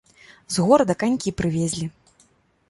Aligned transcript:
З 0.55 0.63
горада 0.69 0.95
канькі 1.03 1.35
прывезлі. 1.43 1.91